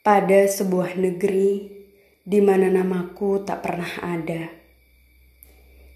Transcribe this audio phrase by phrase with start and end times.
[0.00, 1.68] pada sebuah negeri
[2.24, 4.48] di mana namaku tak pernah ada.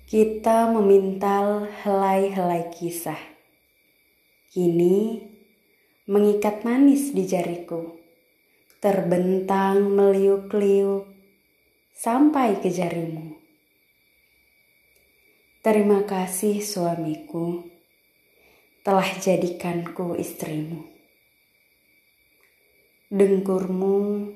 [0.05, 3.21] Kita memintal helai-helai kisah.
[4.53, 5.25] Kini
[6.05, 7.97] mengikat manis di jariku,
[8.79, 11.09] terbentang meliuk-liuk
[11.97, 13.41] sampai ke jarimu.
[15.65, 17.65] Terima kasih suamiku
[18.85, 20.94] telah jadikanku istrimu.
[23.15, 24.27] Dengkurmu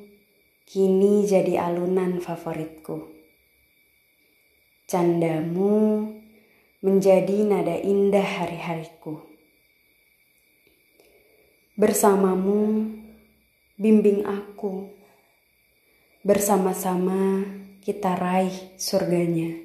[0.63, 3.11] kini jadi alunan favoritku.
[4.87, 6.07] Candamu
[6.87, 9.19] menjadi nada indah hari-hariku.
[11.75, 12.87] Bersamamu
[13.75, 14.95] bimbing aku.
[16.23, 17.51] Bersama-sama
[17.83, 19.59] kita raih surganya.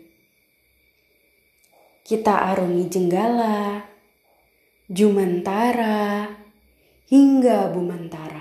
[2.02, 3.78] Kita arungi jenggala,
[4.90, 6.34] jumantara,
[7.14, 8.33] hingga bumantara.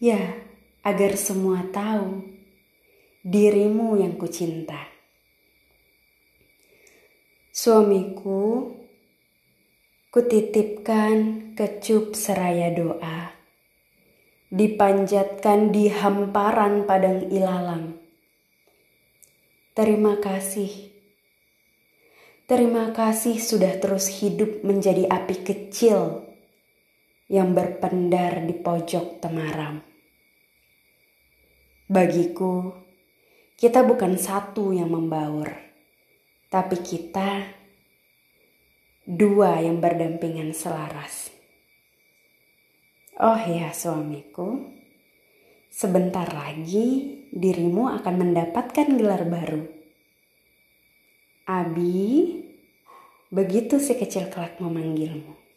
[0.00, 0.32] Ya,
[0.80, 2.24] agar semua tahu
[3.20, 4.88] dirimu yang kucinta.
[7.52, 8.72] Suamiku,
[10.08, 13.36] kutitipkan kecup seraya doa,
[14.48, 18.00] dipanjatkan di hamparan padang ilalang.
[19.76, 20.96] Terima kasih.
[22.48, 26.24] Terima kasih sudah terus hidup menjadi api kecil
[27.28, 29.89] yang berpendar di pojok temaram.
[31.90, 32.70] Bagiku,
[33.58, 35.50] kita bukan satu yang membaur,
[36.46, 37.50] tapi kita
[39.02, 41.34] dua yang berdampingan selaras.
[43.18, 44.70] Oh ya, suamiku,
[45.66, 49.66] sebentar lagi dirimu akan mendapatkan gelar baru.
[51.50, 52.38] Abi,
[53.34, 55.49] begitu si kecil kelak memanggilmu.